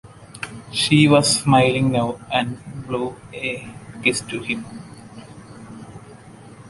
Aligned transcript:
She 0.71 1.07
was 1.07 1.41
smiling 1.41 1.91
now, 1.91 2.19
and 2.33 2.57
blew 2.87 3.15
a 3.35 3.67
kiss 4.03 4.21
to 4.21 4.39
him. 4.41 4.65